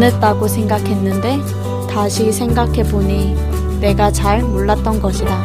[0.00, 1.38] 변했다고 생각했는데
[1.90, 3.36] 다시 생각해보니
[3.80, 5.36] 내가 잘 몰랐던 것이다.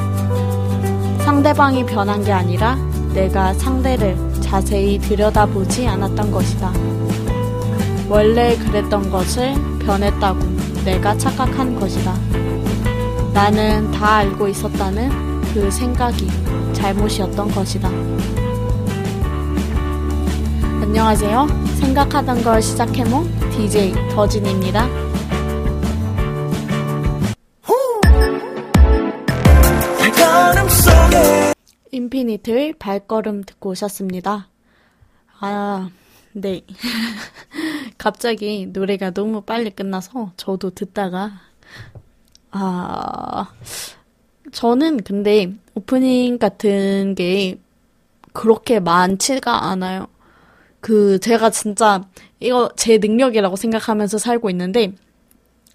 [1.25, 2.77] 상대방이 변한 게 아니라
[3.13, 6.71] 내가 상대를 자세히 들여다보지 않았던 것이다.
[8.07, 10.39] 원래 그랬던 것을 변했다고
[10.85, 12.13] 내가 착각한 것이다.
[13.33, 16.29] 나는 다 알고 있었다는 그 생각이
[16.71, 17.89] 잘못이었던 것이다.
[20.81, 21.64] 안녕하세요.
[21.85, 24.87] 생각하던 걸 시작해몽 DJ 더진입니다.
[31.91, 34.49] 인피니트의 발걸음 듣고 오셨습니다.
[35.39, 35.89] 아,
[36.33, 36.61] 네.
[37.99, 41.39] 갑자기 노래가 너무 빨리 끝나서 저도 듣다가,
[42.49, 43.53] 아,
[44.51, 47.59] 저는 근데 오프닝 같은 게
[48.33, 50.07] 그렇게 많지가 않아요.
[50.85, 52.03] 그, 제가 진짜
[52.39, 54.93] 이거 제 능력이라고 생각하면서 살고 있는데,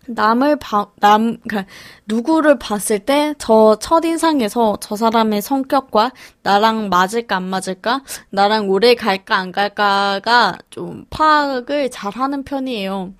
[0.06, 1.66] 남을 봐, 남, 그니까,
[2.06, 6.12] 누구를 봤을 때, 저 첫인상에서 저 사람의 성격과
[6.44, 13.12] 나랑 맞을까 안 맞을까, 나랑 오래 갈까 안 갈까가 좀 파악을 잘 하는 편이에요.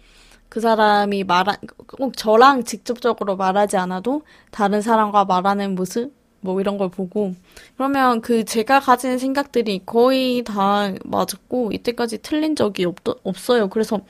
[0.49, 1.57] 그 사람이 말한,
[1.89, 7.35] 꼭 저랑 직접적으로 말하지 않아도 다른 사람과 말하는 모습, 뭐 이런 걸 보고,
[7.77, 13.69] 그러면 그 제가 가진 생각들이 거의 다 맞았고, 이때까지 틀린 적이 없, 없어요.
[13.69, 14.01] 그래서,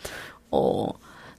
[0.50, 0.88] 어,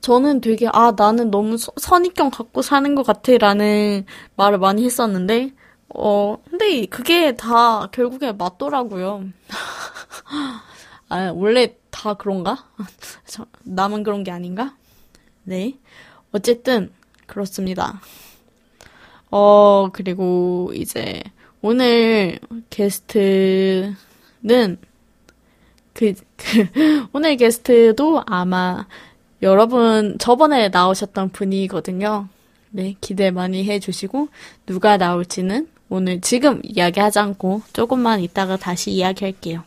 [0.02, 3.38] 저는 되게, 아, 나는 너무 선입견 갖고 사는 것 같아.
[3.38, 5.54] 라는 말을 많이 했었는데,
[5.90, 9.26] 어, 근데 그게 다 결국에 맞더라고요.
[11.10, 12.66] 아, 원래 다 그런가?
[13.64, 14.76] 남은 그런 게 아닌가?
[15.44, 15.78] 네.
[16.32, 16.92] 어쨌든,
[17.28, 18.02] 그렇습니다.
[19.32, 21.24] 어, 그리고 이제,
[21.62, 23.96] 오늘 게스트는,
[25.94, 26.68] 그, 그,
[27.14, 28.86] 오늘 게스트도 아마
[29.42, 32.28] 여러분 저번에 나오셨던 분이거든요.
[32.70, 34.30] 네, 기대 많이 해주시고
[34.66, 39.64] 누가 나올지는 오늘 지금 이야기하지 않고 조금만 이따가 다시 이야기할게요.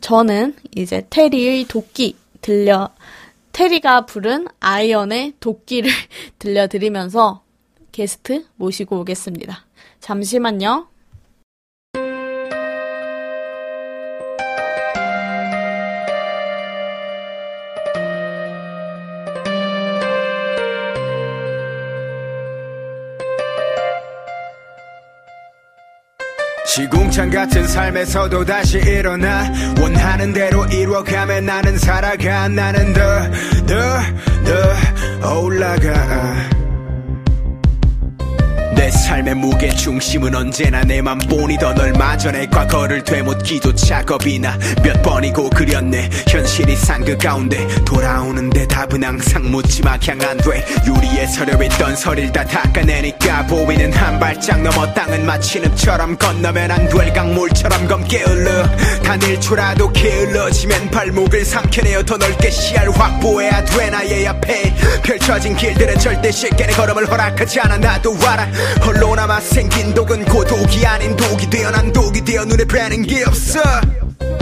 [0.00, 2.90] 저는 이제 테리의 도끼 들려
[3.52, 5.90] 테리가 부른 아이언의 도끼를
[6.38, 7.42] 들려드리면서
[7.96, 9.64] 게스트 모시고 오겠습니다.
[10.00, 10.86] 잠시만요.
[26.66, 33.00] 시궁창 같은 삶에서도 다시 일어나 원하는 대로 이루어가면 나는 살아가 나는 더
[33.66, 34.26] 더
[35.22, 36.56] 더 올라가
[38.86, 46.08] 내 삶의 무게 중심은 언제나 내맘 뿐이던 얼마 전에 과거를 되묻기도 작업이나 몇 번이고 그렸네.
[46.28, 50.64] 현실이 상그 가운데 돌아오는데 답은 항상 묻지막 향안 돼.
[50.86, 57.12] 유리에 서려 있던 설일 다 닦아내니까 보이는 한 발짝 넘어 땅은 마치 늪처럼 건너면 안될
[57.12, 58.62] 강물처럼 검게 흘러.
[59.02, 63.90] 단 1초라도 게을러지면 발목을 삼켜내어 더 넓게 시야를 확보해야 돼.
[63.90, 67.78] 나의 앞에 펼쳐진 길들은 절대 쉽게 내 걸음을 허락하지 않아.
[67.78, 68.46] 나도 알아
[68.84, 73.60] 홀로 남아 생긴 독은 고독이 아닌 독이 되어 난 독이 되어 눈에 뵈는 게 없어.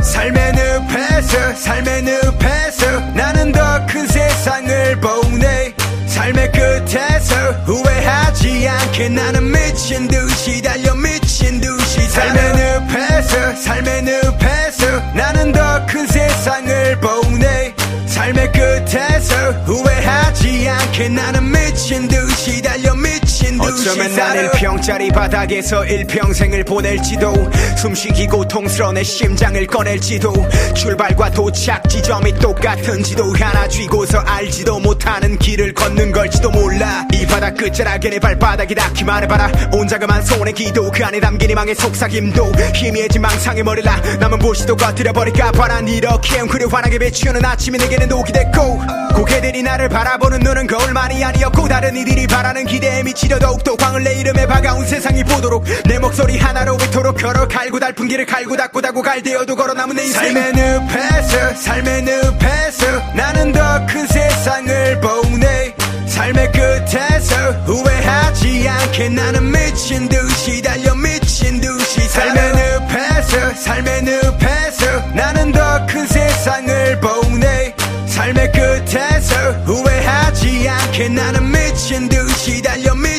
[0.02, 5.74] 삶의 늪에서 삶의 늪에서 나는 더 큰 세상을 보네
[6.06, 7.34] 삶의 끝에서
[7.64, 16.06] 후회하지 않게 나는 미친 듯이 달려 미친 듯이 삶의 늪에서 삶의 늪에서 나는 더 큰
[16.06, 17.74] 세상을 보네
[18.06, 19.34] 삶의 끝에서
[19.64, 23.13] 후회하지 않게 나는 미친 듯이 달려 미친
[23.60, 27.32] 어쩌면 난 일평짜리 바닥에서 일평생을 보낼지도
[27.76, 30.32] 숨쉬기 고통스러운 내 심장을 꺼낼지도
[30.74, 37.04] 출발과 도착 지점이 똑같은지도 하나 쥐고서 알지도 못하는 길을 걷는 걸지도 몰라.
[37.12, 39.50] 이 바닥 끝자락에 내 발바닥이 닿기만 해봐라.
[39.72, 44.00] 온 자그만 손의 기도 그 안에 담긴 희망의 속삭임도 희미해진 망상의 머리라.
[44.20, 48.80] 남은 불씨도 꺼뜨려버릴까 바란 이렇게 그래 환하게 비추는 아침이 내게는 녹이 됐고
[49.14, 54.46] 고개들이 나를 바라보는 눈은 거울만이 아니었고 다른 이들이 바라는 기대에 미치려 더욱더 광을 내 이름에
[54.46, 59.54] 박아온 세상이 보도록 내 목소리 하나로 이토록 걸어 갈고 달픈 길을 갈고 닦고 닦고 갈대어도
[59.54, 60.32] 걸어 남은 내 인생.
[60.32, 65.74] 삶의 늪에서 삶의 늪에서 나는 더 큰 세상을 보네
[66.06, 67.34] 삶의 끝에서
[67.66, 76.06] 후회하지 않게 나는 미친 듯이 달려 미친 듯이 삶의 늪에서 삶의 늪에서 나는 더 큰
[76.06, 77.74] 세상을 보네
[78.08, 79.34] 삶의 끝에서
[79.66, 83.13] 후회하지 않게 나는 미친 듯이 달려 미친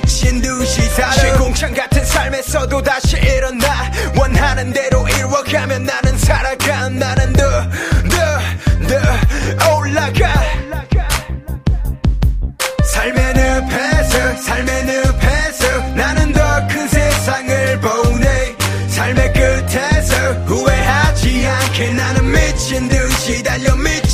[2.48, 3.92] 에서도 다시 일어나.
[4.18, 6.90] 원하는 대로 이뤄가면 나는 살아가.
[6.90, 9.02] 나는 더더더
[9.76, 10.34] 올라가.
[12.94, 18.56] 삶의 늪에서 삶의 늪에서 나는 더 큰 세상을 보네
[18.90, 20.16] 삶의 끝에서
[20.46, 24.05] 후회하지 않게 나는 미친 듯이 달려 미친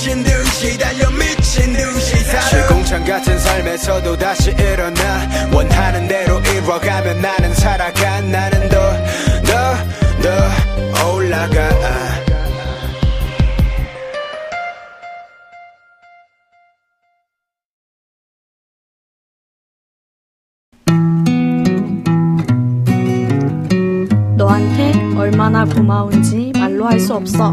[0.00, 5.28] 미친 듯이 달려 미친 듯이 살아 실공창 같은 삶에서도 다시 일어나.
[5.52, 8.20] 원하는 대로 이뤄가면 나는 살아가.
[8.22, 8.78] 나는 더
[10.22, 10.30] 더
[10.94, 11.68] 더 올라가.
[24.38, 27.52] 너한테 얼마나 고마운지 말로 할 수 없어.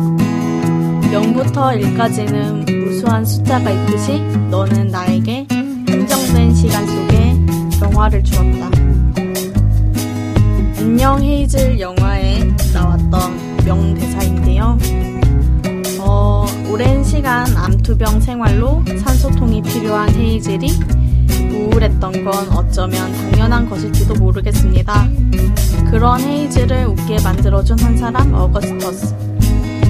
[1.12, 4.20] 0부터 1까지는 무수한 숫자가 있듯이
[4.50, 5.48] 너는 나에게
[5.88, 7.36] 한정된 시간 속에
[7.82, 8.70] 영화를 주었다.
[10.78, 12.44] 안녕 헤이즐 영화에
[12.74, 14.78] 나왔던 명대사인데요.
[16.00, 20.72] 어, 오랜 시간 암투병 생활로 산소통이 필요한 헤이즐이
[21.54, 25.08] 우울했던 건 어쩌면 당연한 것일지도 모르겠습니다.
[25.90, 29.27] 그런 헤이즐을 웃게 만들어준 한 사람 어거스터스.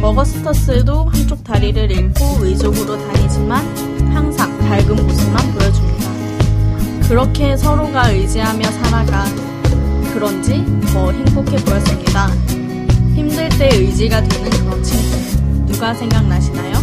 [0.01, 3.65] 어거스터스도 한쪽 다리를 잃고 의족으로 다니지만
[4.13, 7.07] 항상 밝은 모습만 보여줍니다.
[7.07, 9.25] 그렇게 서로가 의지하며 살아가
[10.13, 10.63] 그런지
[10.93, 12.27] 더 행복해 보였습니다.
[13.15, 15.65] 힘들 때 의지가 되는 그런 친구.
[15.65, 16.77] 누가 생각나시나요?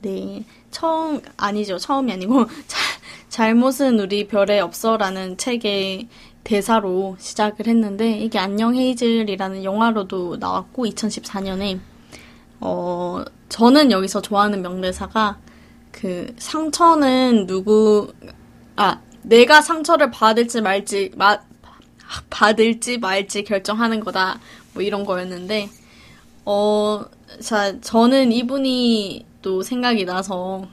[0.00, 1.78] 네, 처음 아니죠.
[1.78, 2.78] 처음이 아니고 자,
[3.38, 6.08] 잘못은 우리 별에 없어라는 책의
[6.42, 11.78] 대사로 시작을 했는데 이게 안녕 헤이즐이라는 영화로도 나왔고 2014년에
[12.58, 15.38] 어 저는 여기서 좋아하는 명대사가
[15.92, 18.12] 그 상처는 누구
[18.74, 21.38] 아 내가 상처를 받을지 말지 마,
[22.30, 24.40] 받을지 말지 결정하는 거다.
[24.74, 25.68] 뭐 이런 거였는데
[26.44, 27.04] 어,
[27.40, 30.66] 자, 저는 이분이 또 생각이 나서,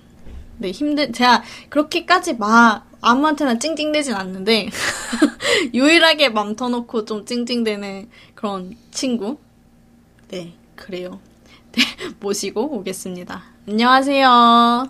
[0.57, 4.69] 네, 힘든, 제가 그렇게까지 막 아무한테나 찡찡대진 않는데,
[5.73, 9.37] 유일하게 맘 터놓고 좀 찡찡대는 그런 친구?
[10.29, 11.19] 네, 그래요.
[11.73, 11.83] 네,
[12.19, 13.43] 모시고 오겠습니다.
[13.67, 14.89] 안녕하세요.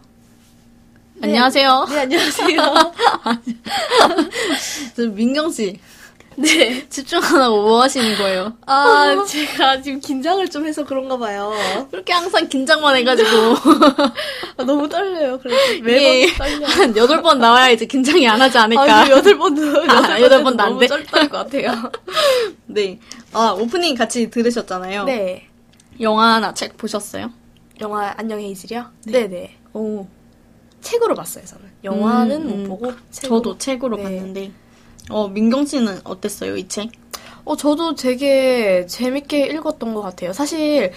[1.22, 1.86] 안녕하세요.
[1.90, 2.62] 네, 안녕하세요.
[4.96, 5.80] 저 민경씨,
[6.38, 6.88] 네.
[6.90, 8.54] 집중 안 하고 뭐 하시는 거예요?
[8.66, 11.54] 아, 제가 지금 긴장을 좀 해서 그런가 봐요.
[11.92, 13.30] 그렇게 항상 긴장만 해가지고.
[14.58, 15.40] 아, 너무 떨려요.
[15.40, 16.68] 그래서 매번 떨려요.
[16.68, 18.84] 한 여덟 번 나와야 이제 긴장이 안 하지 않을까.
[18.84, 19.62] 아, 여덟 번도,
[19.92, 20.88] 아, 여덟 번도 안 너무 돼?
[20.88, 21.92] 쩔떨 것 같아요.
[22.68, 23.00] 네.
[23.34, 25.06] 아, 오프닝 같이 들으셨잖아요.
[25.06, 25.48] 네.
[26.00, 27.32] 영화나 책 보셨어요?
[27.82, 28.86] 영화 안녕 헤이즐이요?
[29.06, 29.28] 네.
[29.28, 30.08] 네 오.
[30.82, 31.66] 책으로 봤어요, 저는.
[31.84, 32.64] 영화는 음, 음.
[32.64, 33.42] 못 보고 책으로.
[33.42, 34.04] 저도 책으로 네.
[34.04, 34.52] 봤는데.
[35.10, 36.92] 어, 민경 씨는 어땠어요, 이 책?
[37.44, 40.34] 어, 저도 되게 재밌게 읽었던 것 같아요.
[40.34, 40.92] 사실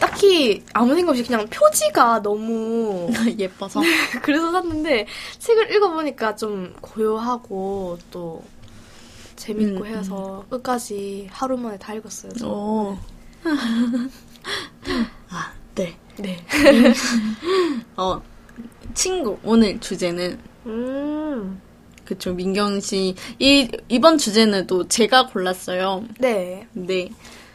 [0.00, 3.80] 딱히 아무 생각 없이 그냥 표지가 너무 예뻐서.
[4.22, 5.06] 그래서 샀는데
[5.38, 8.42] 책을 읽어보니까 좀 고요하고 또
[9.36, 12.32] 재밌고 음, 해서 끝까지 하루 만에 다 읽었어요.
[12.38, 12.48] 저.
[12.48, 12.98] 오.
[15.30, 15.96] 아, 네.
[16.16, 16.44] 네.
[17.96, 18.22] 어,
[18.94, 19.38] 친구.
[19.42, 21.60] 오늘 주제는 음.
[22.12, 23.14] 그쵸, 민경 씨.
[23.38, 26.04] 이, 이번 주제는 또 제가 골랐어요.
[26.18, 26.66] 네.
[26.74, 27.08] 근데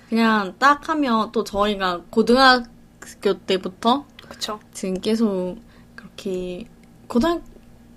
[0.09, 4.59] 그냥 딱 하면 또 저희가 고등학교 때부터 그쵸.
[4.73, 5.57] 지금 계속
[5.95, 6.67] 그렇게
[7.07, 7.41] 고등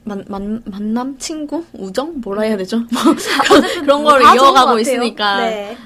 [0.04, 2.78] 만, 만, 만남 친구 우정 뭐라 해야 되죠?
[2.78, 2.86] 뭐
[3.48, 4.78] 그런, 그런 것 이어가고.
[4.80, 5.76] 있으니까 네.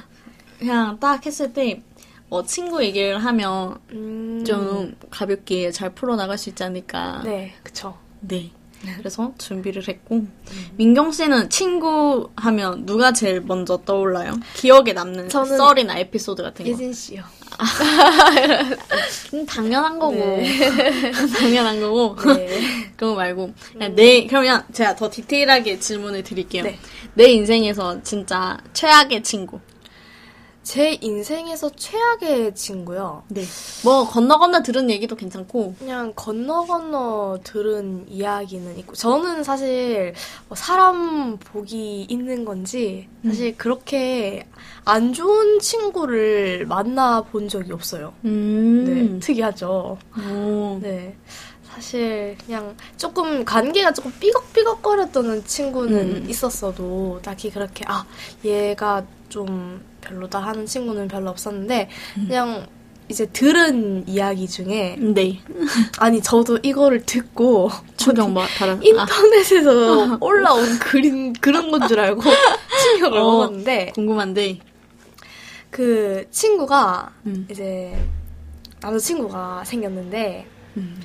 [0.59, 1.83] 그냥 딱 했을 때
[2.31, 4.43] 어, 친구 얘기를 하면 음.
[4.45, 7.23] 좀 가볍게 잘 풀어나갈 수 있지 않을까.
[7.25, 7.97] 네, 그쵸.
[8.21, 8.51] 네.
[8.99, 10.27] 그래서 준비를 했고
[10.77, 14.35] 민경 씨는 친구 하면 누가 제일 먼저 떠올라요?
[14.55, 16.71] 기억에 남는 저는 썰이나 에피소드 같은 거.
[16.71, 17.23] 예진 씨요.
[19.35, 20.15] 음, 당연한 거고.
[20.15, 20.71] 네.
[21.39, 22.17] 당연한 거고.
[22.35, 22.61] 네.
[22.97, 23.53] 그거 말고.
[23.73, 26.65] 그냥 내, 그러면 제가 더 디테일하게 질문을 드릴게요.
[26.65, 26.79] 네.
[27.15, 29.61] 내 인생에서 진짜 최악의 친구.
[30.65, 33.23] 제 인생에서 최악의 친구요.
[33.29, 33.45] 네.
[33.85, 35.77] 뭐, 건너 건너 들은 얘기도 괜찮고.
[35.79, 40.15] 그냥 건너 건너 들은 이야기는 있고 저는 사실
[40.49, 44.47] 뭐 사람 복이 있는 건지 사실 그렇게
[44.87, 48.15] 안 좋은 친구를 만나 본 적이 없어요.
[48.25, 48.85] 음.
[48.87, 49.99] 네, 특이하죠.
[50.31, 50.79] 오.
[50.81, 51.15] 네.
[51.69, 56.27] 사실 그냥 조금 관계가 조금 삐걱삐걱거렸던 친구는 음.
[56.31, 58.07] 있었어도 딱히 그렇게 아
[58.45, 62.25] 얘가 좀 별로다 하는 친구는 별로 없었는데 음.
[62.29, 62.67] 그냥
[63.09, 65.39] 이제 들은 이야기 중에 네.
[65.99, 68.77] 아니 저도 이거를 듣고 추경 뭐, 다른.
[68.77, 72.23] 아, 인터넷에서 올라온 그림 그런 건 줄 알고
[72.83, 73.23] 충격을 어.
[73.23, 74.59] 먹었는데 궁금한데.
[75.71, 77.47] 그 친구가 음.
[77.51, 77.95] 이제
[78.81, 80.47] 남자친구가 생겼는데
[80.77, 81.01] 음.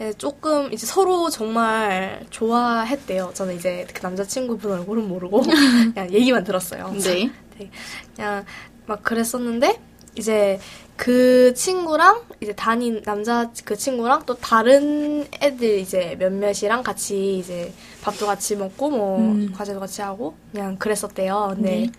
[0.00, 3.30] 예, 조금 이제 서로 정말 좋아했대요.
[3.34, 5.42] 저는 이제 그 남자친구분 얼굴은 모르고
[5.94, 6.92] 그냥 얘기만 들었어요.
[7.00, 7.30] 네.
[7.58, 7.70] 네.
[8.14, 8.44] 그냥
[8.86, 9.80] 막 그랬었는데
[10.16, 10.60] 이제
[10.96, 18.26] 그 친구랑 이제 다닌 남자 그 친구랑 또 다른 애들 이제 몇몇이랑 같이 이제 밥도
[18.26, 19.52] 같이 먹고 뭐 음.
[19.54, 21.54] 과제도 같이 하고 그냥 그랬었대요.
[21.54, 21.92] 근데 네.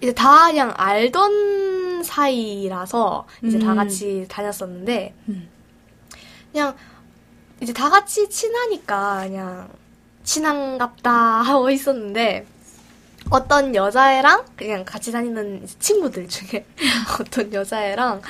[0.00, 3.76] 이제 다 그냥 알던 사이라서 이제 다 음.
[3.76, 5.48] 같이 다녔었는데 음.
[6.50, 6.74] 그냥
[7.60, 9.68] 이제 다 같이 친하니까 그냥
[10.24, 12.46] 친한갑다 하고 있었는데
[13.30, 16.64] 어떤 여자애랑 그냥 같이 다니는 친구들 중에
[17.20, 18.20] 어떤 여자애랑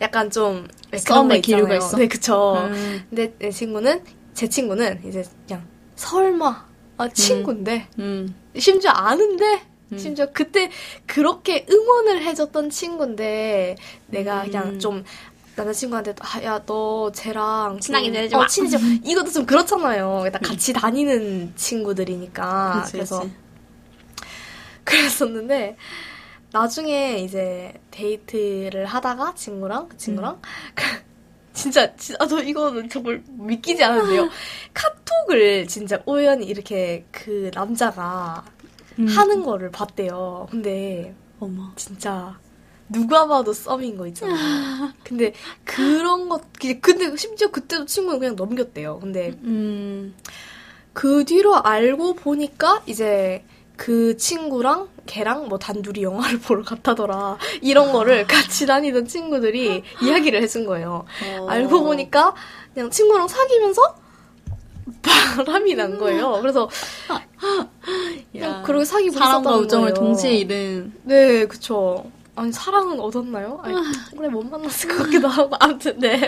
[0.00, 1.76] 약간 좀 썸의 거 기류가.
[1.76, 1.96] 있어?
[1.98, 2.54] 네, 그쵸.
[2.70, 3.04] 음.
[3.10, 4.02] 근데 내 친구는
[4.34, 5.64] 제 친구는 이제 그냥
[5.96, 6.66] 설마
[6.98, 8.34] 아 친구인데 음.
[8.58, 9.62] 심지어 아는데
[9.98, 10.70] 심지어 그때
[11.06, 13.76] 그렇게 응원을 해줬던 친구인데
[14.08, 14.46] 내가 음.
[14.46, 15.04] 그냥 좀
[15.54, 18.46] 남자친구한테 아, 야, 너 쟤랑 친하게 좀- 지내지 어, 마.
[18.46, 18.78] 친해져.
[19.04, 20.22] 이것도 좀 그렇잖아요.
[20.26, 22.80] 일단 같이 다니는 친구들이니까.
[22.82, 23.32] 그치, 그래서 그치.
[24.86, 25.76] 그랬었는데
[26.52, 30.40] 나중에 이제 데이트를 하다가 친구랑 그 친구랑
[31.52, 34.28] 진짜 진짜 아, 저 이거는 정말 믿기지 않는데요.
[34.72, 38.44] 카톡을 진짜 우연히 이렇게 그 남자가
[38.98, 39.06] 음.
[39.06, 40.46] 하는 거를 봤대요.
[40.50, 41.72] 근데 어머.
[41.76, 42.38] 진짜
[42.88, 44.92] 누가 봐도 썸인 거 있잖아요.
[45.02, 45.32] 근데
[45.64, 49.00] 그런 것 그- 근데 심지어 그때도 친구는 그냥 넘겼대요.
[49.00, 50.14] 근데 음.
[50.92, 53.44] 그 뒤로 알고 보니까 이제
[53.76, 57.38] 그 친구랑 걔랑 뭐 단둘이 영화를 보러 갔다더라.
[57.60, 61.04] 이런 거를 같이 다니던 친구들이 이야기를 해준 거예요.
[61.38, 61.46] 어.
[61.48, 62.34] 알고 보니까
[62.74, 63.96] 그냥 친구랑 사귀면서
[65.02, 66.38] 바람이 난 거예요.
[66.40, 66.68] 그래서
[68.32, 69.94] 그냥 그렇게 사귀고 사랑과 있었다는 우정을 거예요.
[69.94, 72.04] 동시에 잃은 네, 그쵸.
[72.36, 73.58] 아니, 사랑은 얻었나요?
[73.62, 73.74] 아니,
[74.16, 75.56] 그래, 못 만났을 것 같기도 하고.
[75.60, 76.20] 아무튼, 네.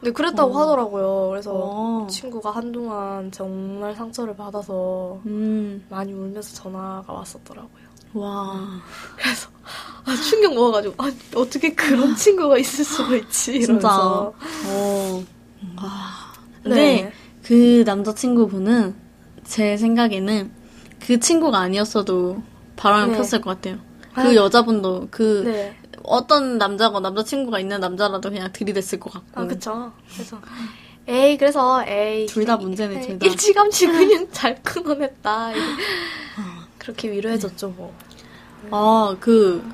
[0.00, 1.28] 근데 그랬다고 하더라고요.
[1.30, 2.06] 그래서 어.
[2.10, 5.86] 친구가 한동안 정말 상처를 받아서 음.
[5.88, 7.86] 많이 울면서 전화가 왔었더라고요.
[8.14, 8.80] 와.
[9.16, 9.48] 그래서
[10.04, 14.72] 아, 충격 먹어가지고 아, 어떻게 그런 친구가 있을 수가 있지 이러면서 진짜.
[14.72, 15.24] 어.
[15.82, 15.92] 와.
[16.62, 17.12] 근데 네.
[17.42, 18.94] 그 남자친구분은
[19.44, 20.50] 제 생각에는
[21.00, 22.42] 그 친구가 아니었어도
[22.76, 23.18] 바람을 네.
[23.18, 23.78] 폈을 것 같아요.
[24.16, 24.34] 그 아.
[24.34, 25.76] 여자분도 그 네.
[26.02, 29.40] 어떤 남자가 남자친구가 있는 남자라도 그냥 들이댔을 것 같고.
[29.40, 29.92] 아 그쵸.
[30.14, 30.38] 그래서
[31.08, 33.26] 에이 그래서 에이 둘 다 문제네, 둘 다.
[33.26, 35.50] 일찌감치 그냥 잘 끊어냈다.
[36.78, 37.92] 그렇게 위로해줬죠 뭐.
[38.70, 39.64] 아, 그,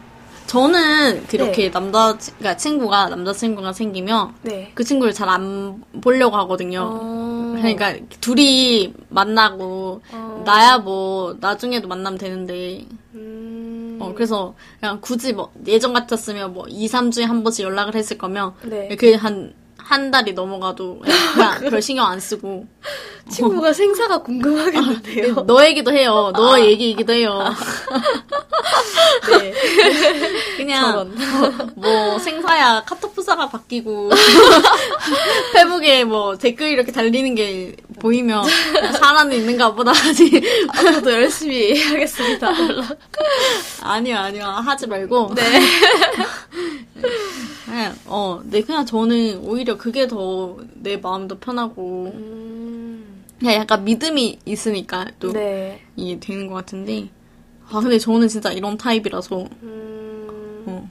[0.46, 1.70] 저는 그렇게 네.
[1.70, 4.70] 남자, 그러니까 친구가, 남자친구가 생기면 네.
[4.74, 6.88] 그 친구를 잘 안 보려고 하거든요.
[6.92, 7.54] 어.
[7.56, 10.42] 그러니까 둘이 만나고, 어.
[10.44, 12.84] 나야 뭐, 나중에도 만나면 되는데,
[13.14, 13.71] 음.
[14.02, 18.54] 어, 그래서 그냥 굳이 뭐, 예전 같았으면 뭐, 2, 3주에 한 번씩 연락을 했을 거면,
[18.62, 18.94] 네.
[18.96, 22.66] 그 한, 한 달이 넘어가도 그냥, 그냥 별 신경 안 쓰고,
[23.30, 25.46] 친구가 생사가 궁금하겠는데요.
[25.46, 26.32] 너 얘기도 해요.
[26.34, 27.44] 너 얘기이기도 해요.
[29.30, 29.54] 네.
[30.56, 31.72] 그냥, 저런.
[31.76, 34.10] 뭐 생사야 카톡 부사가 바뀌고
[35.54, 38.44] 페북에 뭐 댓글 이렇게 달리는 게 보이면
[38.98, 42.50] 사람이 있는가 보다 하지 앞으로도 열심히 하겠습니다.
[43.82, 45.42] 아니요 아니요 하지 말고 네.
[47.64, 52.91] 그냥 어, 네 그냥 저는 오히려 그게 더 내 마음도 편하고 음.
[53.42, 55.80] 그냥 약간 믿음이 있으니까 또 네.
[55.96, 57.08] 이게 되는 것 같은데
[57.68, 60.64] 아 근데 저는 진짜 이런 타입이라서 음.
[60.66, 60.86] 어.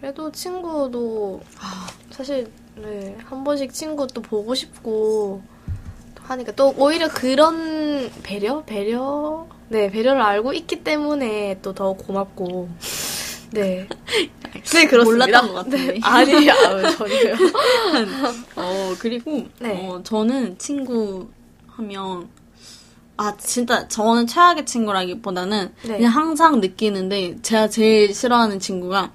[0.00, 1.42] 그래도 친구도
[2.10, 5.42] 사실 네, 한 번씩 친구 또 보고 싶고
[6.14, 12.70] 또 하니까 또 오히려 그런 배려 배려 네 배려를 알고 있기 때문에 또 더 고맙고
[13.50, 13.86] 네.
[14.72, 15.26] 네, 그렇습니다.
[15.26, 15.92] 몰랐던 것 같은데.
[15.94, 16.00] 네.
[16.02, 17.34] 아니에요, 아유, 전혀요.
[18.56, 19.86] 어, 그리고, 네.
[19.88, 21.28] 어, 저는 친구
[21.84, 22.28] 하면,
[23.16, 25.96] 아, 진짜, 저는 최악의 친구라기보다는, 네.
[25.96, 29.10] 그냥 항상 느끼는데, 제가 제일 싫어하는 친구가,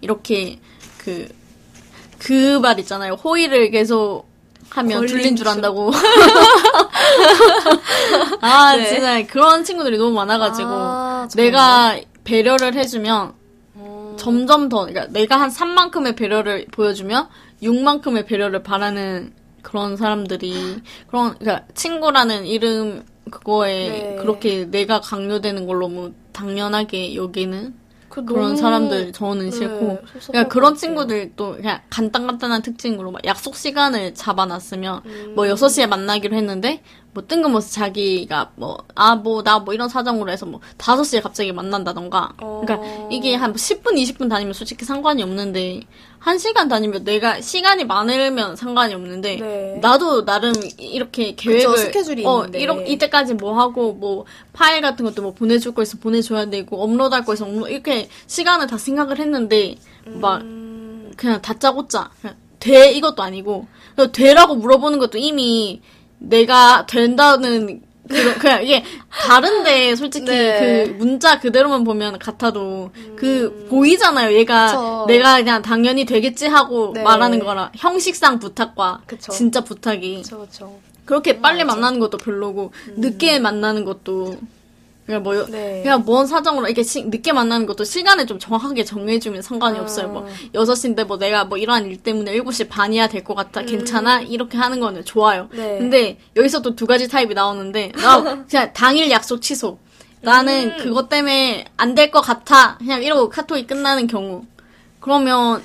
[0.00, 0.58] 이렇게,
[0.98, 1.28] 그,
[2.18, 3.14] 그 말 있잖아요.
[3.14, 4.26] 호의를 계속
[4.70, 5.48] 하면 둘린 줄 줄.
[5.48, 5.90] 안다고.
[8.40, 8.86] 아, 네.
[8.86, 11.28] 진짜, 그런 친구들이 너무 많아가지고, 아?
[11.34, 13.34] 내가 배려를 해주면,
[13.76, 17.28] 음, 점점 더, 그러니까 내가 한 3만큼의 배려를 보여주면
[17.62, 24.16] 6만큼의 배려를 바라는 그런 사람들이, 그런, 그러니까 친구라는 이름 그거에 네.
[24.20, 27.74] 그렇게 내가 강요되는 걸로 뭐 당연하게 여기는
[28.08, 30.74] 그 그런 너무- 사람들 저는 네, 싫고, 섭섭할 그러니까 것 그런.
[30.74, 35.32] 친구들 또 그냥 간단간단한 특징으로 막 약속 시간을 잡아놨으면 음.
[35.36, 36.82] 뭐 6시에 만나기로 했는데
[37.14, 42.62] 뭐 뜬금없이 자기가 뭐 아 뭐 나뭐 이런 사정으로 해서 뭐 5시에 갑자기 만난다던가 어.
[42.66, 45.82] 그러니까 이게 한 10분 20분 다니면 솔직히 상관이 없는데
[46.20, 49.78] 한 시간 다니면 내가 시간이 많으면 상관이 없는데 네.
[49.80, 52.60] 나도 나름 이렇게 계획을 스케줄이 어, 있는데.
[52.60, 57.24] 이렇 이때까지 뭐 하고 뭐 파일 같은 것도 뭐 보내줄 거 있어 보내줘야 되고 업로드할
[57.24, 63.22] 거 있어 업로드 이렇게 시간을 다 생각을 했는데 막 음, 그냥 다짜고짜 그냥 돼 이것도
[63.22, 63.66] 아니고
[64.12, 65.80] 되라고 물어보는 것도 이미
[66.18, 70.84] 내가 된다는 그냥 이게 다른데 솔직히 네.
[70.86, 75.04] 그 문자 그대로만 보면 같아도 그 보이잖아요 얘가 그쵸.
[75.06, 77.02] 내가 그냥 당연히 되겠지 하고 네.
[77.02, 79.32] 말하는 거라 형식상 부탁과 그쵸.
[79.32, 80.78] 진짜 부탁이 그쵸, 그쵸.
[81.04, 81.76] 그렇게 빨리 맞아.
[81.76, 84.36] 만나는 것도 별로고 늦게 만나는 것도
[85.10, 85.80] 그냥 뭐 네.
[85.82, 89.82] 그냥 뭔 사정으로 이렇게 시- 늦게 만나는 것도 시간을 좀 정확하게 정해주면 상관이 아.
[89.82, 90.08] 없어요.
[90.08, 93.62] 뭐 6시인데 뭐 내가 뭐 이러한 일 때문에 7시 반이야 될 것 같다.
[93.62, 94.20] 괜찮아?
[94.20, 95.48] 이렇게 하는 거는 좋아요.
[95.52, 95.56] 음.
[95.56, 95.78] 네.
[95.78, 99.78] 근데 여기서 또 두 가지 타입이 나오는데 나 그냥 당일 약속 취소.
[100.22, 100.76] 나는 음.
[100.84, 102.76] 그것 때문에 안 될 것 같아.
[102.78, 104.44] 그냥 이러고 카톡이 끝나는 경우.
[105.00, 105.62] 그러면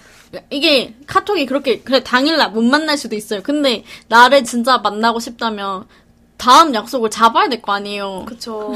[0.50, 3.42] 이게 카톡이 그렇게 그래 당일날 못 만날 수도 있어요.
[3.44, 5.86] 근데 나를 진짜 만나고 싶다면
[6.38, 8.26] 다음 약속을 잡아야 될 거 아니에요.
[8.28, 8.74] 그쵸.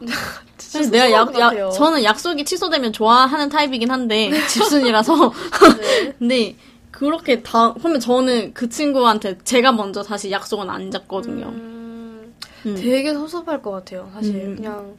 [0.56, 1.70] 진짜 그래서 내가 약, 것 약.
[1.70, 5.32] 저는 약속이 취소되면 좋아하는 타입이긴 한데 집순이라서
[5.80, 6.14] 네.
[6.18, 6.56] 근데
[6.90, 11.46] 그렇게 다 그러면 저는 그 친구한테 제가 먼저 다시 약속은 안 잡거든요.
[11.46, 12.34] 음,
[12.66, 12.74] 음.
[12.76, 14.10] 되게 섭섭할 것 같아요.
[14.14, 14.56] 사실 음.
[14.56, 14.96] 그냥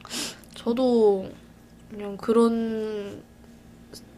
[0.54, 1.28] 저도
[1.90, 3.22] 그냥 그런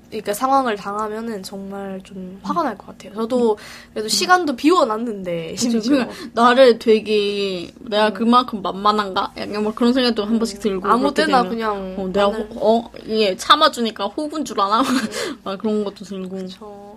[0.08, 3.14] 그러니까 상황을 당하면은 정말 좀 화가 날 것 같아요.
[3.14, 3.58] 저도
[3.92, 6.06] 그래도 시간도 비워놨는데 심지어.
[6.32, 9.32] 나를 되게 내가 그만큼 만만한가?
[9.36, 12.46] 약간 뭐 그런 생각도 한 번씩 들고 아무 때나 그냥 어, 내가 호-
[12.86, 14.82] 어 이게 참아주니까 호구인 줄 아나?
[15.44, 16.46] 막 그런 것도 들고.
[16.48, 16.96] 저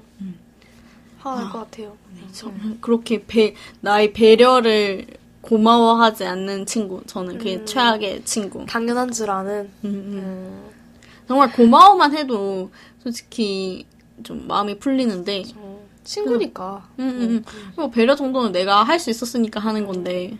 [1.19, 1.95] 화가 날 것 같아요.
[2.31, 5.05] 참, 그렇게 배 나의 배려를
[5.41, 7.01] 고마워하지 않는 친구.
[7.05, 8.65] 저는 그게 최악의 친구.
[8.65, 9.69] 당연한 줄 아는.
[9.83, 10.13] 음, 음.
[10.13, 10.69] 음,
[11.27, 13.85] 정말 고마워만 해도 솔직히
[14.23, 15.55] 좀 마음이 풀리는데 저
[16.03, 17.43] 친구니까 음, 음, 음.
[17.75, 20.37] 그리고 배려 정도는 내가 할 수 있었으니까 하는 건데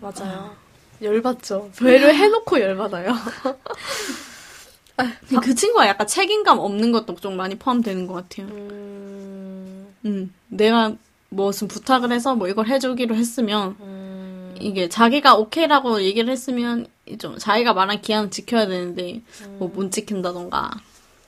[0.00, 0.54] 맞아요.
[1.00, 1.70] 열받죠.
[1.78, 3.12] 배려 해놓고 열받아요.
[5.28, 8.46] 근데 그 친구가 약간 책임감 없는 것도 좀 많이 포함되는 것 같아요.
[8.48, 10.94] 음, 음, 내가
[11.28, 16.86] 무슨 부탁을 해서 뭐 이걸 해주기로 했으면 음, 이게 자기가 오케이라고 얘기를 했으면
[17.18, 19.22] 좀 자기가 말한 기한을 지켜야 되는데
[19.58, 20.70] 뭐못 지킨다던가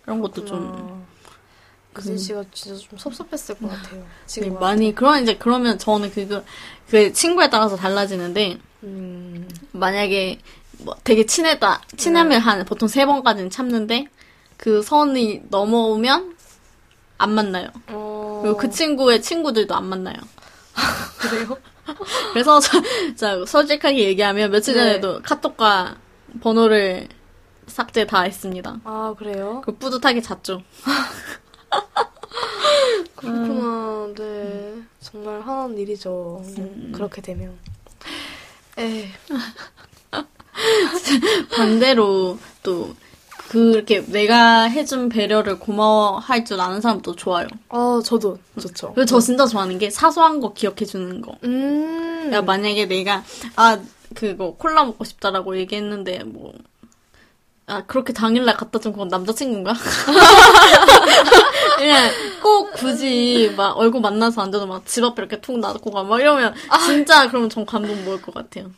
[0.02, 1.06] 그런 것도 좀 어,
[1.92, 4.00] 그진 씨가 진짜 좀 섭섭했을 것 같아요.
[4.00, 6.42] 네, 지금 많이 그런 이제 그러면 저는 그거
[6.88, 10.40] 그 친구에 따라서 달라지는데 음, 만약에
[10.78, 14.06] 뭐 되게 친하다 친하면 한 보통 세 번까지는 참는데
[14.56, 16.36] 그 선이 넘어오면
[17.18, 17.68] 안 만나요.
[17.88, 20.16] 어, 그리고 그 친구의 친구들도 안 만나요.
[21.18, 21.58] 그래요?
[22.32, 22.80] 그래서 저,
[23.16, 24.80] 저 솔직하게 얘기하면 며칠 네.
[24.80, 25.96] 전에도 카톡과
[26.40, 27.08] 번호를
[27.70, 28.80] 삭제 다 했습니다.
[28.84, 29.62] 아 그래요?
[29.64, 30.62] 그 뿌듯하게 잤죠.
[33.16, 34.12] 그렇구나.
[34.16, 36.42] 네, 정말 화나는 일이죠.
[36.58, 36.92] 음.
[36.94, 37.56] 그렇게 되면.
[38.78, 39.08] 에,
[41.54, 42.94] 반대로 또
[43.48, 47.48] 그렇게 내가 해준 배려를 고마워할 줄 아는 사람도 좋아요.
[47.68, 48.92] 아 저도 좋죠.
[48.94, 51.36] 그리고 저 진짜 좋아하는 게 사소한 거 기억해 주는 거.
[51.44, 53.24] 음, 야 만약에 내가
[53.56, 53.78] 아
[54.14, 56.52] 그거 콜라 먹고 싶다라고 얘기했는데 뭐.
[57.70, 59.74] 아 그렇게 당일날 갖다 준 그건 남자친구인가?
[61.78, 62.10] 그냥
[62.42, 66.54] 꼭 굳이 막 얼굴 만나서 앉아도 막 집 앞에 이렇게 툭 놔두고 가 막 이러면
[66.84, 68.70] 진짜 그러면 전 감동 먹을 것 같아요.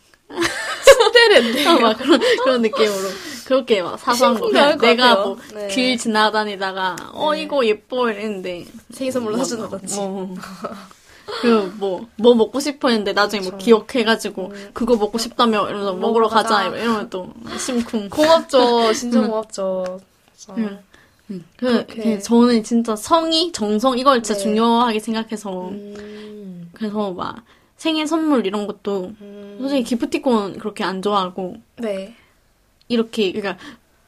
[1.13, 1.67] 때렸네.
[1.69, 3.09] 어, 막 그런 그런 느낌으로
[3.45, 5.25] 그렇게 막 사소한 거 내가 같아요.
[5.25, 5.69] 뭐 네.
[5.69, 9.97] 길 지나다니다가 어 이거 예뻐 이랬는데 생일 선물로 사준다든지.
[9.99, 10.35] 어.
[11.27, 16.57] 그 뭐 뭐 먹고 싶어 했는데 나중에 뭐 기억해가지고 그거 먹고 싶다며 이러면서 먹으러 가자
[16.57, 16.77] 가자.
[16.77, 18.11] 이러면 또 심쿵.
[18.11, 18.93] 고맙죠.
[18.93, 20.01] 진짜 고맙죠.
[20.37, 20.55] 진짜.
[20.61, 21.45] 음.
[21.57, 21.87] 그.
[21.87, 24.45] 그 저는 진짜 성의, 정성 이걸 진짜 네.
[24.45, 27.45] 중요하게 생각해서 음, 그래서 막
[27.77, 32.15] 생일 선물 이런 것도 음, 솔직히 기프티콘 그렇게 안 좋아하고 네.
[32.89, 33.63] 이렇게 그러니까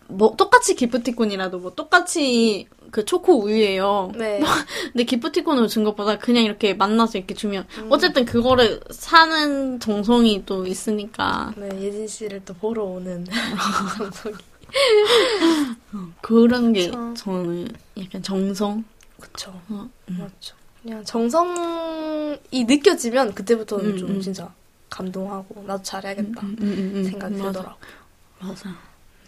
[0.09, 4.13] 뭐 똑같이 기프티콘이라도 뭐 똑같이 그 초코 우유예요.
[4.15, 4.39] 네.
[4.93, 11.53] 근데 기프티콘으로 준 것보다 그냥 이렇게 만나서 이렇게 주면 어쨌든 그거를 사는 정성이 또 있으니까
[11.57, 13.27] 네, 예진 씨를 또 보러 오는
[13.99, 14.37] 정석이.
[16.21, 17.15] 그런 게 그쵸.
[17.17, 18.85] 저는 약간 정성.
[19.19, 19.51] 그쵸.
[19.69, 20.55] 어, 맞죠.
[20.81, 24.21] 그냥 정성이 느껴지면 그때부터는 음, 좀 음.
[24.21, 24.55] 진짜
[24.89, 27.35] 감동하고 나도 잘해야겠다 음, 음, 음, 생각이.
[27.35, 27.77] 들더라고.
[28.39, 28.71] 맞아.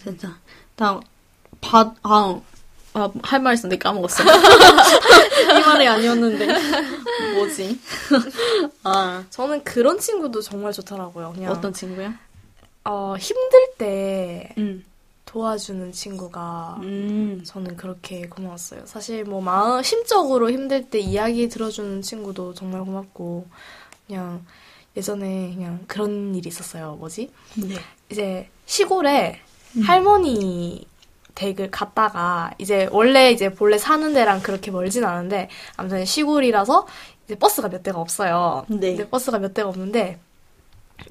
[0.01, 0.39] 진짜.
[0.77, 1.01] 나,
[1.61, 2.41] 바, 아,
[2.97, 4.25] 아, 할 말 있었는데 까먹었어.
[4.25, 6.47] 이 말이 아니었는데.
[7.35, 7.79] 뭐지?
[8.85, 11.33] 아, 저는 그런 친구도 정말 좋더라고요.
[11.35, 12.19] 그냥 어떤 친구야?
[12.85, 14.83] 어, 힘들 때 응.
[15.27, 17.43] 도와주는 친구가 음.
[17.45, 18.83] 저는 그렇게 고마웠어요.
[18.87, 23.47] 사실 뭐 마음 심적으로 힘들 때 이야기 들어주는 친구도 정말 고맙고
[24.07, 24.43] 그냥
[24.97, 26.95] 예전에 그냥 그런 일이 있었어요.
[26.99, 27.31] 뭐지?
[27.57, 27.75] 네.
[28.09, 29.41] 이제 시골에
[29.85, 30.87] 할머니
[31.37, 36.87] 댁을 갔다가 이제 원래 이제 본래 사는 데랑 그렇게 멀진 않은데 아무튼 시골이라서
[37.27, 38.67] 이제 버스가 몇 대가 없어요.
[38.69, 38.91] 네.
[38.91, 40.19] 이제 버스가 몇 대가 없는데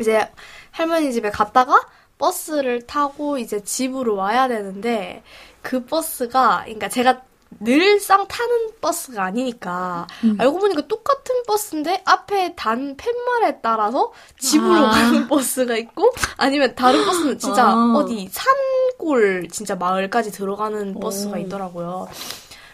[0.01, 0.29] 이제
[0.71, 5.23] 할머니 집에 갔다가 버스를 타고 이제 집으로 와야 되는데
[5.61, 7.21] 그 버스가 그러니까 제가
[7.59, 14.89] 늘상 타는 버스가 아니니까 알고 보니까 똑같은 버스인데 앞에 단 팻말에 따라서 집으로 아.
[14.89, 17.93] 가는 버스가 있고 아니면 다른 버스는 진짜 아.
[17.95, 21.39] 어디 산골 진짜 마을까지 들어가는 버스가 오.
[21.39, 22.07] 있더라고요.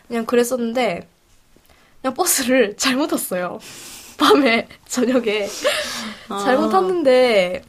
[0.08, 1.08] 그냥 그랬었는데
[2.02, 3.60] 그냥 버스를 잘못 탔어요.
[4.18, 5.48] 밤에 저녁에
[6.30, 6.40] 아.
[6.44, 7.64] 잘못 탔는데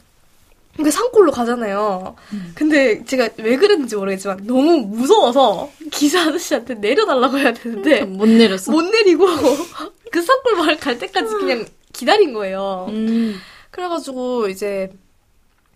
[0.77, 2.15] 그 산골로 가잖아요.
[2.55, 8.71] 근데 제가 왜 그랬는지 모르겠지만 너무 무서워서 기사 아저씨한테 내려달라고 해야 되는데 못 내렸어.
[8.71, 9.27] 못 내리고
[10.11, 12.87] 그 산골 마을 갈 때까지 그냥 기다린 거예요.
[12.89, 13.39] 음.
[13.69, 14.91] 그래가지고 이제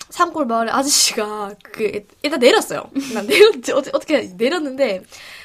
[0.09, 2.89] 산골 마을의 아저씨가 그 일단 내렸어요.
[3.13, 5.03] 난 내렸지 어떻게 어떻게 내렸는데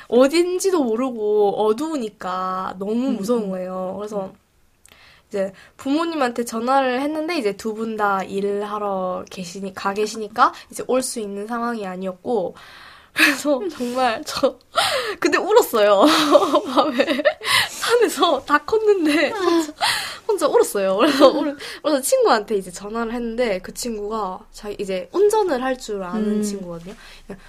[0.09, 3.97] 어딘지도 모르고 어두우니까 너무 무서운 거예요.
[3.99, 4.33] 그래서
[5.33, 11.01] 이제 부모님한테 전화를 했는데 이제 두 분 다 일을 하러 계시니 가 계시니까 이제 올
[11.03, 12.55] 수 있는 상황이 아니었고
[13.15, 14.59] 그래서 정말 저
[15.21, 16.05] 그때 울었어요.
[16.75, 17.23] 밤에.
[17.71, 19.33] 산에서 다 컸는데
[20.33, 20.97] 혼자, 울었어요.
[20.99, 26.37] 그래서 울, 그래서 친구한테 이제 전화를 했는데 그 친구가 자기 이제 운전을 할 줄 아는
[26.39, 26.43] 음.
[26.43, 26.95] 친구거든요.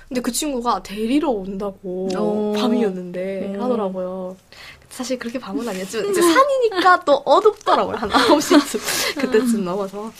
[0.08, 2.54] 근데 그 친구가 데리러 온다고 오.
[2.58, 3.62] 밤이었는데 음.
[3.62, 4.36] 하더라고요.
[4.90, 7.96] 사실 그렇게 밤은 아니었지만 이제 산이니까 또 어둡더라고요.
[7.96, 10.12] 한 9시쯤 그때쯤 넘어서.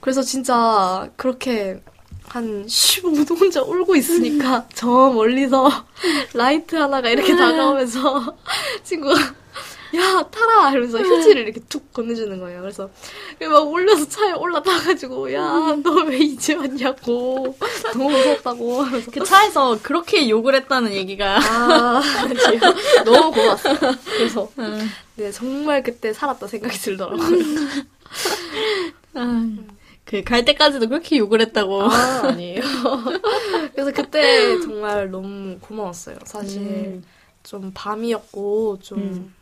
[0.00, 1.80] 그래서 진짜 그렇게
[2.28, 5.68] 한 15분 혼자 울고 있으니까 저 멀리서
[6.34, 8.36] 라이트 하나가 이렇게 다가오면서
[8.84, 9.14] 친구가
[9.94, 12.60] 야 타라 이러면서 휴지를 이렇게 툭 건네주는 거예요.
[12.62, 12.90] 그래서
[13.40, 15.42] 막 울려서 차에 올라타가지고 야
[15.82, 17.56] 너 왜 이제 왔냐고
[17.94, 21.38] 너무 무섭다고 하면서 그 차에서 그렇게 욕을 했다는 얘기가.
[21.38, 22.02] 아
[23.04, 23.76] 너무 고마웠어요.
[24.04, 24.50] 그래서
[25.16, 27.28] 네 정말 그때 살았다 생각이 들더라고요.
[29.14, 29.46] 아,
[30.04, 31.82] 그갈 때까지도 그렇게 욕을 했다고.
[31.84, 32.60] 아, 아니에요.
[33.74, 36.16] 그래서 그때 정말 너무 고마웠어요.
[36.24, 37.04] 사실 음.
[37.42, 39.34] 좀 밤이었고 좀 음.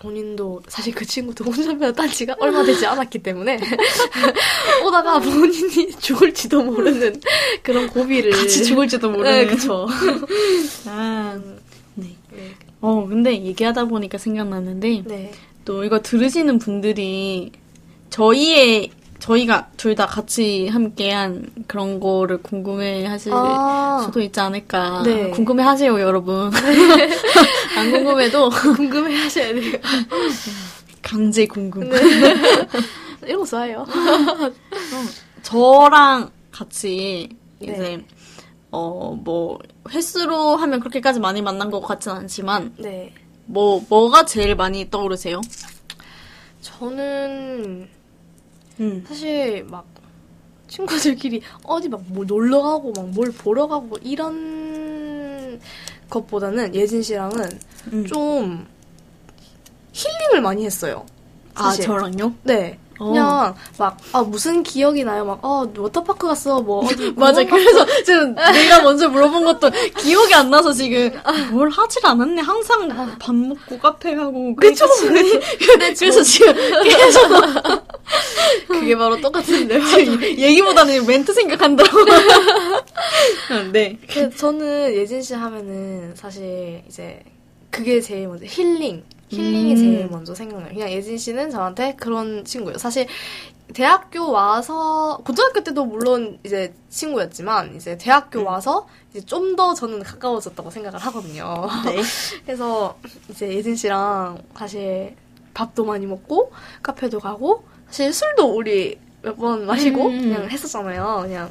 [0.00, 3.58] 본인도 사실 그 친구도 혼자면 딴 지가 얼마 되지 않았기 때문에
[4.84, 7.20] 오다가 본인이 죽을지도 모르는
[7.62, 9.46] 그런 고비를 같이 죽을지도 네, 모르는.
[9.48, 9.88] 그쵸.
[10.86, 11.38] 아,
[11.94, 12.16] 네.
[12.32, 12.54] 네.
[12.80, 15.32] 어, 근데 얘기하다 보니까 생각났는데, 네.
[15.64, 17.50] 또 이거 들으시는 분들이
[18.10, 24.00] 저희의, 저희가 둘 다 같이 함께한 그런 거를 궁금해 하실 아.
[24.04, 25.02] 수도 있지 않을까.
[25.04, 25.30] 네.
[25.30, 26.50] 궁금해 하세요, 여러분.
[27.76, 29.72] 안 궁금해도 궁금해 하셔야 돼요.
[31.02, 31.88] 강제 궁금.
[31.88, 31.98] 네.
[33.26, 33.84] 이런 거 좋아해요.
[35.42, 37.28] 저랑 같이
[37.60, 38.04] 이제 네.
[38.70, 39.58] 어 뭐
[39.90, 43.12] 횟수로 하면 그렇게까지 많이 만난 것 같진 않지만 네.
[43.46, 45.40] 뭐 뭐가 제일 많이 떠오르세요?
[46.60, 47.88] 저는
[48.80, 49.04] 음.
[49.08, 49.84] 사실 막
[50.68, 55.60] 친구들끼리 어디 막 뭐 놀러 가고 막 뭘 보러 가고 이런
[56.10, 57.58] 것보다는 예진 씨랑은
[57.92, 58.06] 음.
[58.06, 58.66] 좀
[59.92, 61.04] 힐링을 많이 했어요.
[61.54, 61.84] 아 사실.
[61.86, 62.32] 저랑요?
[62.44, 62.78] 네.
[63.00, 63.06] 어.
[63.12, 65.24] 그냥 막아 무슨 기억이 나요?
[65.24, 67.44] 막어 워터파크 갔어 뭐 어디 맞아.
[67.44, 71.10] 공원 그래서 지금 내가 먼저 물어본 것도 기억이 안 나서 지금
[71.52, 72.42] 뭘 하질 않았네.
[72.42, 72.88] 항상
[73.18, 74.54] 밥 먹고 카페 가고.
[74.56, 74.86] 그쵸.
[75.00, 75.38] 그러니까
[75.98, 76.52] 그래서 지금
[76.84, 77.28] 계속
[78.66, 79.80] 그게 바로 똑같은데.
[80.38, 81.98] 얘기보다는 멘트 생각한다고.
[83.72, 83.98] 네.
[84.10, 87.22] 그 저는 예진 씨 하면은 사실 이제
[87.70, 89.04] 그게 제일 먼저 힐링.
[89.30, 89.76] 힐링이 음.
[89.76, 90.72] 제일 먼저 생각나요.
[90.72, 92.78] 그냥 예진 씨는 저한테 그런 친구예요.
[92.78, 93.06] 사실
[93.74, 100.70] 대학교 와서 고등학교 때도 물론 이제 친구였지만 이제 대학교 와서 이제 좀 더 저는 가까워졌다고
[100.70, 101.68] 생각을 하거든요.
[101.84, 102.00] 네.
[102.46, 102.96] 그래서
[103.28, 105.16] 이제 예진 씨랑 사실
[105.52, 110.20] 밥도 많이 먹고 카페도 가고 사실 술도 우리 몇 번 마시고 음.
[110.20, 111.20] 그냥 했었잖아요.
[111.22, 111.50] 그냥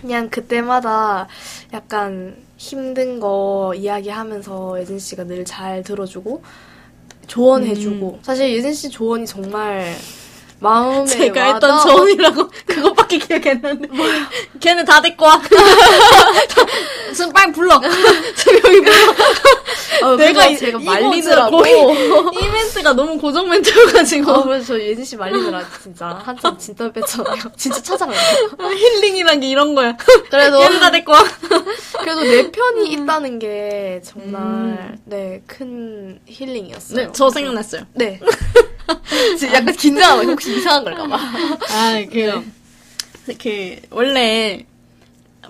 [0.00, 1.26] 그냥 그때마다
[1.72, 6.42] 약간 힘든 거 이야기하면서 예진 씨가 늘 잘 들어주고
[7.26, 9.94] 조언해주고 사실 예진 씨 조언이 정말
[10.60, 11.54] 마음에 제가 와닿아.
[11.76, 13.88] 했던 조언이라고 그것밖에 기억이 안 나는데
[14.60, 15.40] 걔는 다 데리고 와
[17.12, 17.80] 지금 빨리 불러
[18.36, 19.14] 세명이 불러
[20.02, 21.64] 어, 내가 제가 말리느라고.
[21.64, 26.92] 진짜 이 멘트가 너무 고정 멘트여가지고 아, 그래서 저 예진 씨 말리느라 진짜 한참 진땀
[26.92, 27.36] 뺐잖아요.
[27.56, 28.18] 진짜 찾아가요.
[28.58, 29.96] 힐링이란 게 이런 거야
[30.30, 31.24] 그래도 데리고 와
[32.00, 36.96] 그래도 내 편이 있다는 게 정말 네큰 힐링이었어요.
[37.06, 38.20] 네, 저 생각났어요 네.
[39.38, 41.16] 지금 약간 긴장하고 혹시 이상한 걸까봐.
[41.16, 42.42] 아, 그,
[43.40, 44.64] 그, 원래,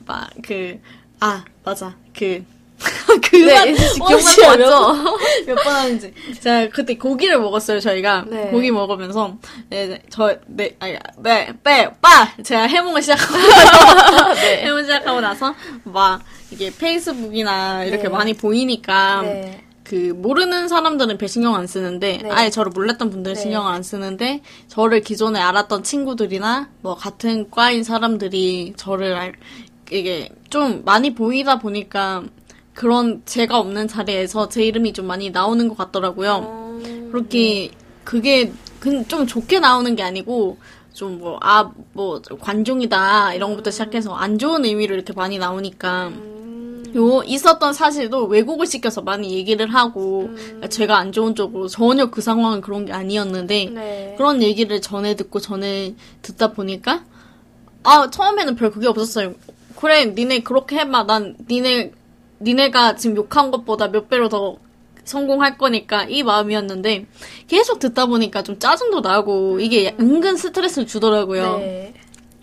[0.06, 0.78] 막, 그,
[1.20, 1.94] 아, 맞아.
[2.16, 2.44] 그,
[3.28, 5.12] 그, 네, 거 맞죠?
[5.46, 6.14] 몇번 하는지.
[6.40, 8.24] 제가 그때 고기를 먹었어요, 저희가.
[8.28, 8.50] 네.
[8.50, 9.36] 고기 먹으면서,
[9.68, 12.32] 네, 네, 저, 네, 아니, 네, 빼, 빠!
[12.42, 14.62] 제가 해몽을 시작하고 나서, 네.
[14.62, 15.54] 해몽 시작하고 나서,
[15.84, 18.08] 막, 이게 페이스북이나 이렇게 네.
[18.08, 19.64] 많이 보이니까, 네.
[19.88, 22.30] 그 모르는 사람들은 별 신경 안 쓰는데 네.
[22.30, 23.40] 아예 저를 몰랐던 분들은 네.
[23.40, 29.32] 신경 안 쓰는데 저를 기존에 알았던 친구들이나 뭐 같은 과인 사람들이 저를 알,
[29.90, 32.24] 이게 좀 많이 보이다 보니까
[32.74, 36.80] 그런 제가 없는 자리에서 제 이름이 좀 많이 나오는 것 같더라고요.
[36.84, 37.70] 음, 그렇게
[38.04, 40.58] 그게 그좀 좋게 나오는 게 아니고
[40.92, 47.72] 좀뭐아 뭐 관종이다 이런 것부터 시작해서 안 좋은 의미로 이렇게 많이 나오니까 음, 요 있었던
[47.72, 50.62] 사실도 왜곡을 시켜서 많이 얘기를 하고 음.
[50.68, 54.14] 제가 안 좋은 쪽으로 전혀 그 상황은 그런 게 아니었는데 네.
[54.16, 57.04] 그런 얘기를 전에 듣고 전에 듣다 보니까
[57.84, 59.34] 아 처음에는 별 그게 없었어요.
[59.78, 61.92] 그래 니네 그렇게 해봐 난 니네
[62.40, 64.56] 니네가 지금 욕한 것보다 몇 배로 더
[65.04, 67.06] 성공할 거니까 이 마음이었는데
[67.46, 71.54] 계속 듣다 보니까 좀 짜증도 나고 이게 은근 스트레스를 주더라고요.
[71.54, 71.60] 음.
[71.60, 71.94] 네.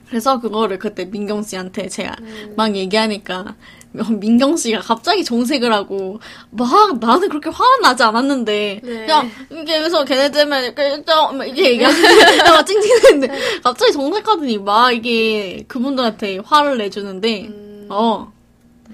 [0.08, 2.54] 그래서 그거를 그때 민경 씨한테 제가 음.
[2.56, 3.56] 막 얘기하니까
[4.20, 6.20] 민경 씨가 갑자기 정색을 하고
[6.52, 9.06] 막 나는 그렇게 화는 나지 않았는데 네.
[9.06, 15.64] 그냥 이게 그래서 걔네 때문에 이렇게 좀 이렇게 얘기하는데 막 찡찡대는데 갑자기 정색하더니 막 이게
[15.68, 17.88] 그분들한테 화를 내주는데 음.
[17.90, 18.32] 어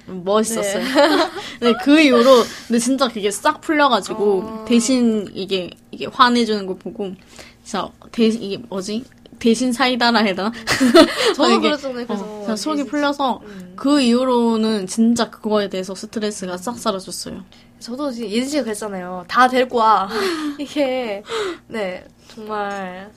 [0.06, 0.84] 멋있었어요.
[1.62, 4.66] 네, 그 이후로 근데 진짜 그게 싹 풀려가지고 어.
[4.68, 7.14] 대신 이게 이게 화내주는 거 보고
[7.64, 9.04] 진짜 대 이게 뭐지
[9.42, 10.52] 대신 사이다라 해야 되나?
[11.36, 12.06] 저도 그랬잖아요.
[12.06, 12.84] 그래서 어, 그냥 속이.
[12.86, 13.74] 풀려서 음.
[13.76, 17.44] 그 이후로는 진짜 그거에 대해서 스트레스가 싹 사라졌어요.
[17.80, 19.26] 저도 지금 예진 씨가 그랬잖아요.
[19.28, 20.08] 다 데리고 와.
[20.60, 21.24] 이게
[21.68, 23.10] 네 정말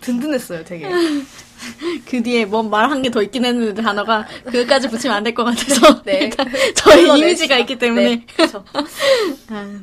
[0.00, 0.62] 든든했어요.
[0.64, 0.88] 되게.
[2.06, 5.42] 그 뒤에 뭔 말 한 게 더 있긴 했는데 단어가 그것까지 붙이면 안 될 것
[5.44, 6.30] 같아서 네.
[6.30, 7.16] 불러내시죠.
[7.16, 8.64] 이미지가 있기 때문에 네, 그렇죠.
[9.48, 9.80] 아,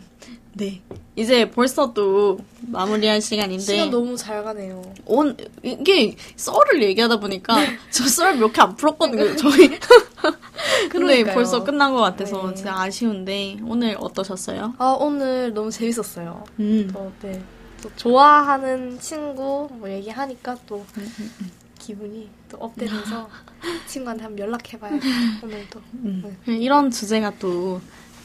[0.54, 0.82] 네
[1.16, 4.82] 이제 벌써 또 마무리할 시간인데 시간 너무 잘 가네요.
[5.06, 7.56] 온 이게 썰을 얘기하다 보니까
[7.92, 9.70] 저썰 몇 개 안 풀었거든요 저희
[10.90, 11.24] 근데.
[11.34, 12.54] 벌써 끝난 것 같아서 네.
[12.56, 14.74] 진짜 아쉬운데 오늘 어떠셨어요?
[14.78, 16.44] 아 오늘 너무 재밌었어요.
[16.60, 16.90] 음.
[16.94, 17.42] 또, 네.
[17.82, 20.86] 또 좋아하는 친구 뭐 얘기하니까 또
[21.80, 23.30] 기분이 또 업되면서
[23.88, 24.92] 친구한테 한번 연락해봐야
[25.44, 25.82] 오늘도.
[25.94, 26.38] 음.
[26.48, 27.82] 이런 주제가 또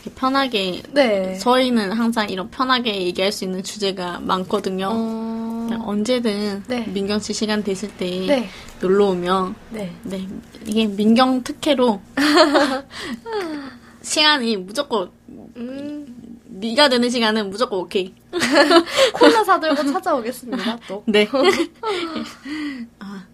[0.06, 1.36] 이렇게 편하게 네.
[1.38, 4.88] 저희는 항상 이런 편하게 얘기할 수 있는 주제가 많거든요.
[4.92, 5.66] 어...
[5.68, 6.86] 그냥 언제든 네.
[6.86, 8.48] 민경 씨 시간 되실 때 네.
[8.80, 9.92] 놀러 오면 네.
[10.04, 10.26] 네
[10.64, 12.00] 이게 민경 특혜로
[14.02, 15.10] 시간이 무조건
[15.56, 16.06] 음,
[16.44, 18.14] 네가 되는 시간은 무조건 오케이.
[19.12, 20.78] 콜라 사들고 찾아오겠습니다.
[20.88, 21.02] 또.
[21.06, 21.28] 네.
[23.00, 23.25] 아,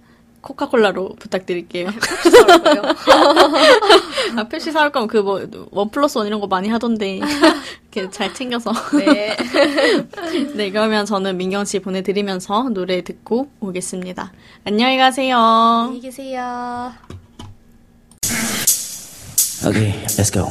[0.42, 1.86] 코카콜라로 부탁드릴게요.
[2.64, 2.82] 거예요.
[4.36, 7.20] 아, 표시 사올 거면 그 뭐, 원 플러스 원 이런 거 많이 하던데.
[7.92, 8.72] 이렇게 잘 챙겨서.
[8.98, 9.36] 네.
[10.54, 14.32] 네, 그러면 저는 민경 씨 보내드리면서 노래 듣고 오겠습니다.
[14.64, 15.38] 안녕히 가세요.
[15.38, 16.92] 안녕히 계세요.
[19.65, 20.49] Okay, let's go.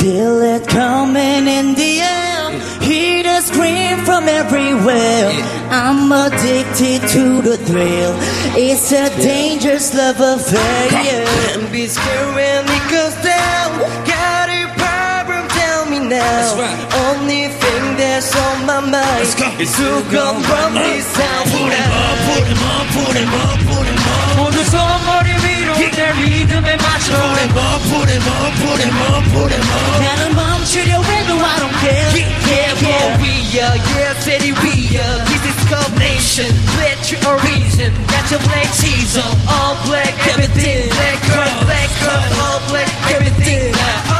[0.00, 2.50] Feel it coming in the air.
[2.80, 5.30] Hear the scream from everywhere.
[5.70, 8.14] I'm addicted to the thrill.
[8.56, 10.88] It's a dangerous love affair.
[10.92, 11.54] Yeah.
[11.54, 13.68] Don't be scared when it goes down.
[14.06, 15.48] Got a problem?
[15.48, 16.60] Tell me now.
[17.08, 19.22] Only thing that's on my mind
[19.60, 21.44] is who gon' run this town.
[21.48, 24.36] Put him up, put him up, put him up, put him up.
[24.36, 26.76] 모두 손머리 위로 내 리듬에
[27.09, 29.97] Put him on, put him on, put him on, put him on.
[29.97, 32.05] Got him up to the window, I don't care.
[32.13, 32.85] Yeah, yeah, yeah.
[32.85, 33.21] yeah.
[33.21, 35.19] we are, yeah, city we are.
[35.25, 37.89] This is combination, let you a reason.
[38.13, 40.89] Got your black cheese on, all black, everything.
[40.93, 43.71] Black girl, black girl, all black, everything.
[43.73, 44.18] Now,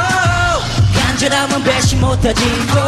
[1.29, 2.79] 간절함은 배심 못하지고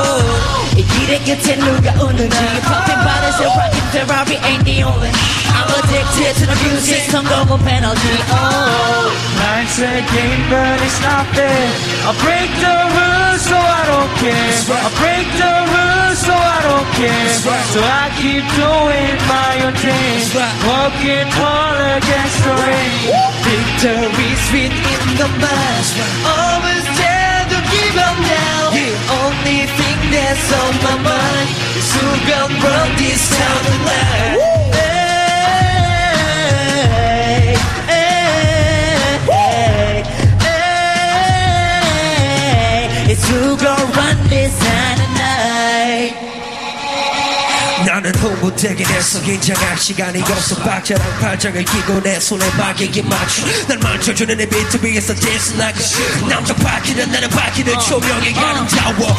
[0.76, 2.36] 이 길의 끝에 누가 오는지
[2.66, 5.12] Popping bottles and rocking Ferrari ain't the only
[5.54, 11.70] I'm addicted to the music 성공은 penalty oh Life's a game but it's not fair
[12.06, 16.90] I break the rules so I don't care I break the rules so I don't
[16.98, 20.18] care So I keep doing my own thing
[20.66, 23.14] Walking tall against the rain
[23.46, 25.86] Victory's within the mind
[26.26, 26.41] Always
[30.61, 31.49] on my mind.
[31.77, 34.12] It's all gone from this time alive.
[48.43, 50.57] 나는 홍보대기에서 긴장할 시간이 없어.
[50.57, 53.47] 박자랑 발작을 끼고 내 손에 박에게 맞춰.
[53.69, 55.15] 날 맞춰주는 내 비트 위에서
[55.57, 59.17] like a 남자 바퀴는 나는 바퀴는 조명이 아름다워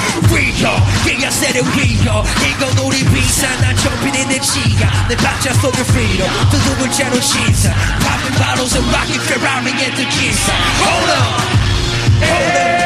[1.24, 6.30] I said it real 이건 우리 비사 난 점핑인 내 지가 내 박자 속을 freedom
[6.52, 11.64] 두두 글자로 신사 Popping bottles and rocking Ferrari의 뜻기사 Hold on.
[12.24, 12.83] Hold on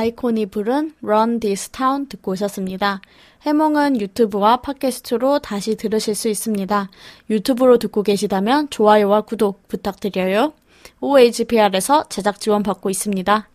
[0.00, 3.02] 아이콘이 부른 Run This Town 듣고 오셨습니다.
[3.42, 6.88] 해몽은 유튜브와 팟캐스트로 다시 들으실 수 있습니다.
[7.28, 10.54] 유튜브로 듣고 계시다면 좋아요와 구독 부탁드려요.
[11.00, 13.48] OHPR에서 제작 지원 받고 있습니다.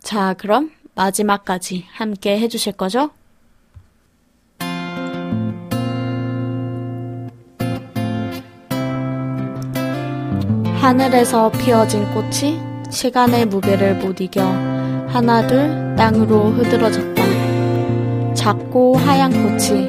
[0.00, 3.10] 자, 그럼 마지막까지 함께 해주실 거죠?
[10.80, 12.58] 하늘에서 피어진 꽃이
[12.90, 14.77] 시간의 무게를 못 이겨
[15.08, 18.34] 하나 둘 땅으로 흐드러졌다.
[18.34, 19.88] 작고 하얀 꽃이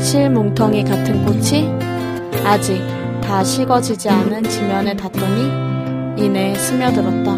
[0.00, 1.70] 실뭉텅이 같은 꽃이
[2.44, 2.82] 아직
[3.22, 7.36] 다 식어지지 않은 지면에 닿더니 이내 스며들었다.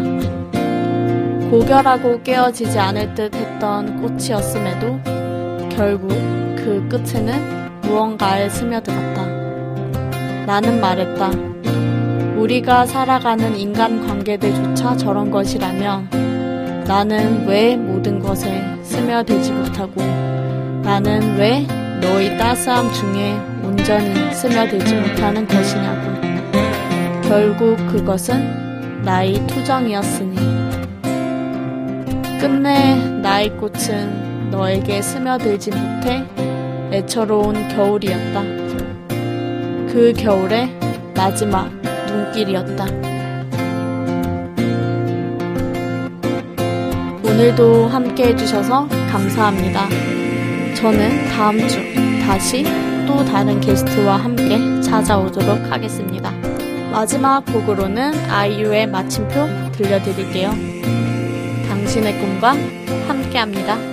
[1.49, 4.99] 고결하고 깨어지지 않을 듯 했던 꽃이었음에도
[5.69, 6.09] 결국
[6.55, 9.25] 그 끝에는 무언가에 스며들었다.
[10.45, 11.29] 나는 말했다.
[12.37, 16.21] 우리가 살아가는 인간 관계들조차 저런 것이라면
[16.91, 18.51] 나는 왜 모든 것에
[18.83, 20.01] 스며들지 못하고
[20.83, 21.65] 나는 왜
[22.01, 23.31] 너의 따스함 중에
[23.63, 26.11] 온전히 스며들지 못하는 것이냐고.
[27.21, 30.35] 결국 그것은 나의 투정이었으니.
[32.41, 36.25] 끝내 나의 꽃은 너에게 스며들지 못해
[36.91, 38.41] 애처로운 겨울이었다.
[39.87, 40.77] 그 겨울의
[41.15, 41.71] 마지막
[42.07, 43.20] 눈길이었다.
[47.41, 49.89] 오늘도 함께 해주셔서 감사합니다.
[50.75, 51.79] 저는 다음 주
[52.23, 52.63] 다시
[53.07, 56.29] 또 다른 게스트와 함께 찾아오도록 하겠습니다.
[56.91, 60.51] 마지막 곡으로는 아이유의 마침표 들려드릴게요.
[61.67, 62.51] 당신의 꿈과
[63.07, 63.90] 함께 합니다.